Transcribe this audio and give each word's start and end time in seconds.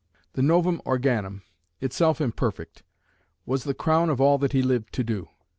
The 0.33 0.41
Novum 0.41 0.81
Organum, 0.83 1.43
itself 1.79 2.19
imperfect, 2.19 2.81
was 3.45 3.65
the 3.65 3.75
crown 3.75 4.09
of 4.09 4.19
all 4.19 4.39
that 4.39 4.51
he 4.51 4.63
lived 4.63 4.91
to 4.93 5.03
do. 5.03 5.29